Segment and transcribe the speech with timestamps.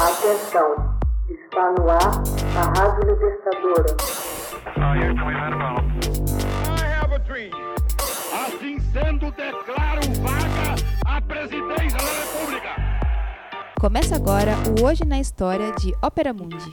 [0.00, 0.94] Atenção,
[1.28, 2.22] está no ar
[2.56, 3.96] a Rádio Libertadora.
[8.32, 12.76] Assim sendo, declaro vaga a presidência da República.
[13.80, 16.72] Começa agora o Hoje na História de Ópera Mundi.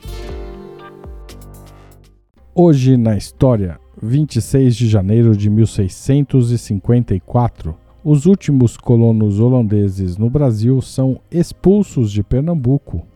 [2.53, 7.75] Hoje na História, 26 de janeiro de 1654.
[8.03, 13.14] Os últimos colonos holandeses no Brasil são expulsos de Pernambuco.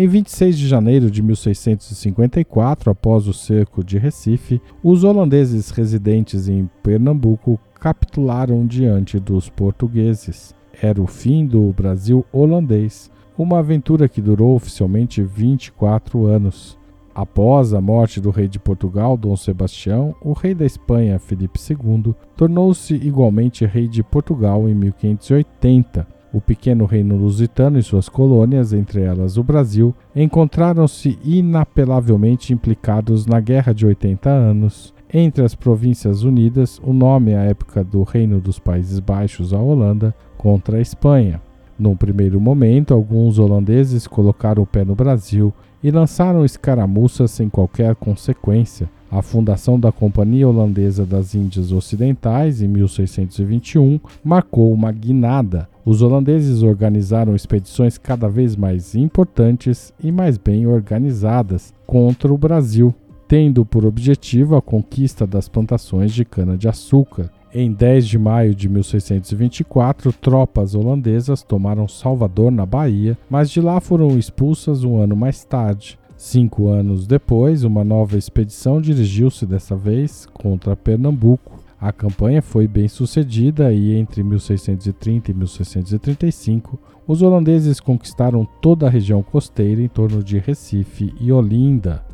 [0.00, 6.70] Em 26 de janeiro de 1654, após o cerco de Recife, os holandeses residentes em
[6.84, 10.54] Pernambuco capitularam diante dos portugueses.
[10.80, 16.78] Era o fim do Brasil holandês, uma aventura que durou oficialmente 24 anos.
[17.12, 22.14] Após a morte do rei de Portugal, Dom Sebastião, o rei da Espanha, Felipe II,
[22.36, 26.17] tornou-se igualmente rei de Portugal em 1580.
[26.32, 33.40] O pequeno reino lusitano e suas colônias, entre elas o Brasil, encontraram-se inapelavelmente implicados na
[33.40, 34.94] Guerra de 80 Anos.
[35.12, 40.14] Entre as Províncias Unidas, o nome à época do Reino dos Países Baixos à Holanda
[40.36, 41.40] contra a Espanha.
[41.78, 45.50] Num primeiro momento, alguns holandeses colocaram o pé no Brasil
[45.82, 48.90] e lançaram escaramuças sem qualquer consequência.
[49.10, 55.66] A fundação da Companhia Holandesa das Índias Ocidentais, em 1621, marcou uma guinada.
[55.82, 62.94] Os holandeses organizaram expedições cada vez mais importantes e mais bem organizadas contra o Brasil,
[63.26, 67.30] tendo por objetivo a conquista das plantações de cana-de-açúcar.
[67.54, 73.80] Em 10 de maio de 1624, tropas holandesas tomaram Salvador, na Bahia, mas de lá
[73.80, 75.98] foram expulsas um ano mais tarde.
[76.18, 81.60] Cinco anos depois, uma nova expedição dirigiu-se dessa vez contra Pernambuco.
[81.80, 86.76] A campanha foi bem sucedida e entre 1630 e 1635,
[87.06, 92.04] os holandeses conquistaram toda a região costeira em torno de Recife e Olinda.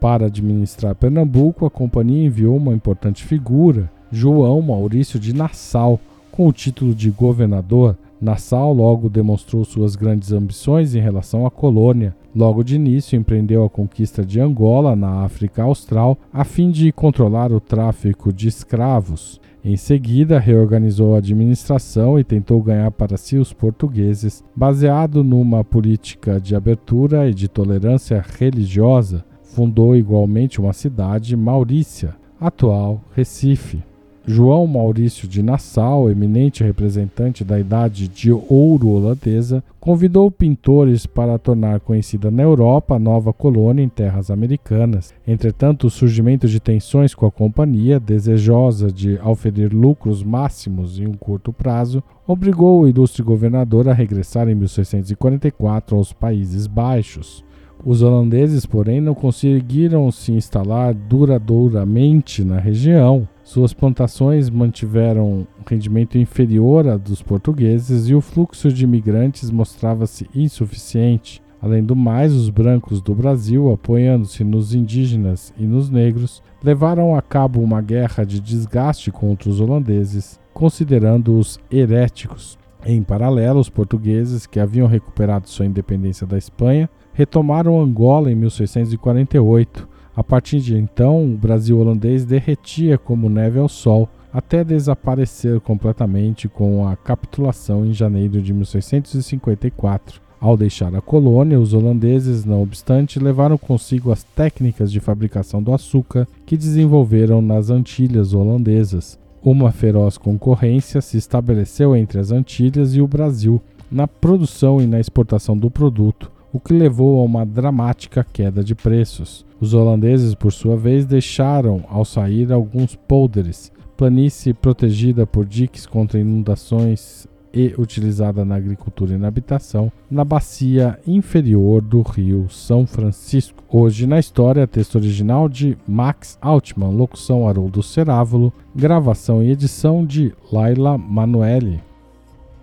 [0.00, 6.00] Para administrar Pernambuco, a companhia enviou uma importante figura, João Maurício de Nassau,
[6.32, 7.94] com o título de governador.
[8.24, 12.16] Nassau logo demonstrou suas grandes ambições em relação à colônia.
[12.34, 17.52] Logo de início, empreendeu a conquista de Angola, na África Austral, a fim de controlar
[17.52, 19.38] o tráfico de escravos.
[19.62, 26.40] Em seguida, reorganizou a administração e tentou ganhar para si os portugueses, baseado numa política
[26.40, 29.22] de abertura e de tolerância religiosa.
[29.42, 33.82] Fundou igualmente uma cidade, Maurícia, atual Recife.
[34.26, 41.80] João Maurício de Nassau, eminente representante da Idade de Ouro holandesa, convidou pintores para tornar
[41.80, 45.12] conhecida na Europa a nova colônia em terras americanas.
[45.28, 51.12] Entretanto, o surgimento de tensões com a companhia, desejosa de auferir lucros máximos em um
[51.12, 57.44] curto prazo, obrigou o ilustre governador a regressar em 1644 aos Países Baixos.
[57.84, 63.28] Os holandeses, porém, não conseguiram se instalar duradouramente na região.
[63.44, 70.26] Suas plantações mantiveram um rendimento inferior a dos portugueses e o fluxo de imigrantes mostrava-se
[70.34, 71.42] insuficiente.
[71.60, 77.20] Além do mais, os brancos do Brasil, apoiando-se nos indígenas e nos negros, levaram a
[77.20, 82.58] cabo uma guerra de desgaste contra os holandeses, considerando-os heréticos.
[82.84, 89.88] Em paralelo, os portugueses, que haviam recuperado sua independência da Espanha, retomaram Angola em 1648.
[90.16, 96.48] A partir de então, o Brasil holandês derretia como neve ao sol, até desaparecer completamente
[96.48, 100.20] com a capitulação em janeiro de 1654.
[100.40, 105.72] Ao deixar a colônia, os holandeses, não obstante, levaram consigo as técnicas de fabricação do
[105.72, 109.18] açúcar que desenvolveram nas Antilhas holandesas.
[109.42, 113.60] Uma feroz concorrência se estabeleceu entre as Antilhas e o Brasil
[113.90, 118.76] na produção e na exportação do produto, o que levou a uma dramática queda de
[118.76, 119.44] preços.
[119.60, 126.20] Os holandeses, por sua vez, deixaram ao sair alguns polders, planície protegida por diques contra
[126.20, 133.64] inundações e utilizada na agricultura e na habitação, na bacia inferior do rio São Francisco.
[133.68, 140.32] Hoje na história, texto original de Max Altman, locução Haroldo Cerávulo, gravação e edição de
[140.52, 141.82] Laila Manuelle.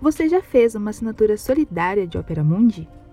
[0.02, 2.88] Você já fez uma assinatura solidária de Opera Mundi?